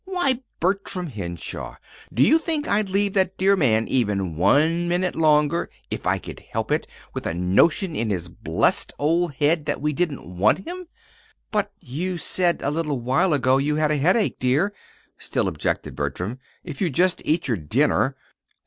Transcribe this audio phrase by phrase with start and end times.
[0.05, 1.75] "Why, Bertram Henshaw,
[2.11, 6.39] do you think I'd leave that dear man even one minute longer, if I could
[6.39, 10.87] help it, with a notion in his blessed old head that we didn't want him?"
[11.51, 14.73] "But you said a little while ago you had a headache, dear,"
[15.19, 16.39] still objected Bertram.
[16.63, 18.15] "If you'd just eat your dinner!"